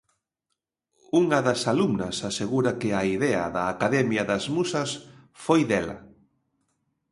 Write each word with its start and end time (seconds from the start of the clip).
Unha 1.21 1.39
das 1.47 1.61
alumnas 1.73 2.15
asegura 2.29 2.71
que 2.81 2.89
a 2.99 3.03
idea 3.15 3.43
da 3.55 3.63
academia 3.75 4.23
das 4.31 4.43
musas 4.55 4.89
foi 5.43 5.61
dela. 5.71 5.97